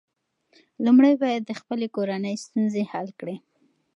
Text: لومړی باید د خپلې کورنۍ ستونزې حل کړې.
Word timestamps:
لومړی 0.85 1.13
باید 1.23 1.41
د 1.45 1.51
خپلې 1.59 1.87
کورنۍ 1.95 2.35
ستونزې 2.43 2.81
حل 2.91 3.07
کړې. 3.19 3.35